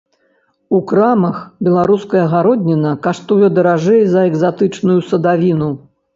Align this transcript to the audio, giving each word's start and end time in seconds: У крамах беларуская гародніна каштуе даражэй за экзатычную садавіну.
У 0.77 0.77
крамах 0.91 1.37
беларуская 1.67 2.23
гародніна 2.33 2.95
каштуе 3.05 3.51
даражэй 3.59 4.01
за 4.17 4.27
экзатычную 4.33 4.99
садавіну. 5.13 5.71